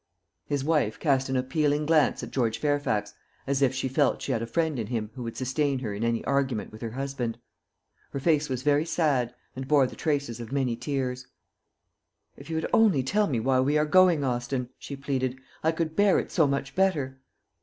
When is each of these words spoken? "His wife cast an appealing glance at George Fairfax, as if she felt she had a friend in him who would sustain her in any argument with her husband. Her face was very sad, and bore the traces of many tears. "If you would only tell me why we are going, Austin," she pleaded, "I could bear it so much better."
"His 0.47 0.63
wife 0.63 0.99
cast 0.99 1.29
an 1.29 1.35
appealing 1.37 1.85
glance 1.85 2.23
at 2.23 2.31
George 2.31 2.57
Fairfax, 2.57 3.13
as 3.45 3.61
if 3.61 3.71
she 3.75 3.87
felt 3.87 4.19
she 4.19 4.31
had 4.31 4.41
a 4.41 4.47
friend 4.47 4.79
in 4.79 4.87
him 4.87 5.11
who 5.13 5.21
would 5.21 5.37
sustain 5.37 5.77
her 5.77 5.93
in 5.93 6.03
any 6.03 6.25
argument 6.25 6.71
with 6.71 6.81
her 6.81 6.89
husband. 6.93 7.37
Her 8.09 8.19
face 8.19 8.49
was 8.49 8.63
very 8.63 8.83
sad, 8.83 9.35
and 9.55 9.67
bore 9.67 9.85
the 9.85 9.95
traces 9.95 10.39
of 10.39 10.51
many 10.51 10.75
tears. 10.75 11.27
"If 12.35 12.49
you 12.49 12.55
would 12.55 12.69
only 12.73 13.03
tell 13.03 13.27
me 13.27 13.39
why 13.39 13.59
we 13.59 13.77
are 13.77 13.85
going, 13.85 14.23
Austin," 14.23 14.69
she 14.79 14.95
pleaded, 14.95 15.37
"I 15.63 15.71
could 15.71 15.95
bear 15.95 16.17
it 16.17 16.31
so 16.31 16.47
much 16.47 16.73
better." 16.73 17.21